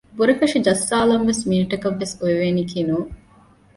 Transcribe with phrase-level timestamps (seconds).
[0.17, 3.09] ބުރަކަށި ޖައްސާލަންވެސް މިނެޓަކަށް ވެސް އޮވެވެނީކީ ނޫން